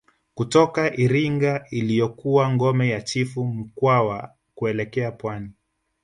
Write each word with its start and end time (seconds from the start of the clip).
Kutoka 0.35 0.97
Iringa 0.97 1.65
ilikokuwa 1.71 2.49
ngome 2.53 2.89
ya 2.89 3.01
Chifu 3.01 3.45
Mkwawa 3.45 4.31
kuelekea 4.55 5.11
pwani 5.11 5.51